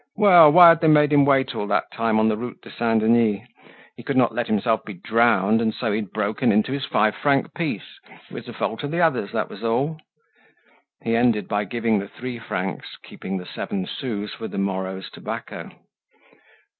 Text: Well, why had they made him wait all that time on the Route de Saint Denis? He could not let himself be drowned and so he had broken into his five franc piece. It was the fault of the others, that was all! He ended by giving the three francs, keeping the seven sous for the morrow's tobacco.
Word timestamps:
Well, 0.15 0.51
why 0.51 0.69
had 0.69 0.81
they 0.81 0.87
made 0.87 1.13
him 1.13 1.25
wait 1.25 1.53
all 1.53 1.67
that 1.67 1.91
time 1.91 2.19
on 2.19 2.27
the 2.27 2.35
Route 2.35 2.63
de 2.63 2.71
Saint 2.71 3.01
Denis? 3.01 3.47
He 3.95 4.01
could 4.01 4.17
not 4.17 4.33
let 4.33 4.47
himself 4.47 4.83
be 4.83 4.95
drowned 4.95 5.61
and 5.61 5.75
so 5.75 5.91
he 5.91 5.97
had 5.99 6.09
broken 6.09 6.51
into 6.51 6.71
his 6.71 6.85
five 6.85 7.13
franc 7.15 7.53
piece. 7.53 7.99
It 8.27 8.33
was 8.33 8.47
the 8.47 8.53
fault 8.53 8.81
of 8.81 8.89
the 8.89 8.99
others, 9.01 9.31
that 9.33 9.47
was 9.47 9.63
all! 9.63 10.01
He 11.03 11.15
ended 11.15 11.47
by 11.47 11.65
giving 11.65 11.99
the 11.99 12.07
three 12.07 12.39
francs, 12.39 12.97
keeping 13.03 13.37
the 13.37 13.45
seven 13.45 13.85
sous 13.85 14.33
for 14.33 14.47
the 14.47 14.57
morrow's 14.57 15.07
tobacco. 15.11 15.69